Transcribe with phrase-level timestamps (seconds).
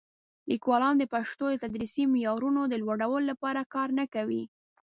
[0.49, 4.43] لیکوالان د پښتو د تدریسي معیارونو د لوړولو لپاره کار نه کوي.